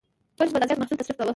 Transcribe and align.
بل 0.39 0.45
شخص 0.45 0.53
به 0.53 0.59
دا 0.59 0.67
زیات 0.67 0.79
محصول 0.79 0.97
تصرف 0.97 1.17
کاوه. 1.17 1.29